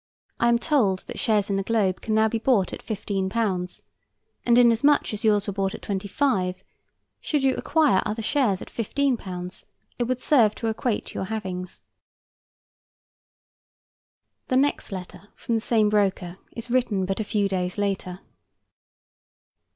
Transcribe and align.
I 0.39 0.49
am 0.49 0.57
told 0.57 1.01
that 1.05 1.19
shares 1.19 1.51
in 1.51 1.57
the 1.57 1.61
Globe 1.61 2.01
can 2.01 2.15
now 2.15 2.27
be 2.27 2.39
bought 2.39 2.73
at 2.73 2.83
£15; 2.83 3.81
and 4.47 4.57
inasmuch 4.57 5.13
as 5.13 5.23
yours 5.23 5.45
were 5.45 5.53
bought 5.53 5.75
at 5.75 5.81
£25, 5.83 6.55
should 7.19 7.43
you 7.43 7.53
acquire 7.55 8.01
other 8.03 8.23
shares 8.23 8.63
at 8.63 8.67
£15, 8.69 9.63
it 9.99 10.03
would 10.05 10.19
serve 10.19 10.55
to 10.55 10.65
equate 10.69 11.13
your 11.13 11.25
havings. 11.25 11.81
The 14.47 14.57
next 14.57 14.91
letter, 14.91 15.29
from 15.35 15.53
the 15.53 15.61
same 15.61 15.87
broker, 15.87 16.39
is 16.51 16.71
written 16.71 17.05
but 17.05 17.19
a 17.19 17.23
few 17.23 17.47
days 17.47 17.77
later. 17.77 18.21